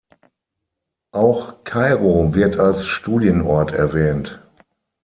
Auch 1.13 1.63
Kairo 1.63 2.33
wird 2.33 2.57
als 2.57 2.87
Studienort 2.87 3.71
erwähnt. 3.71 4.41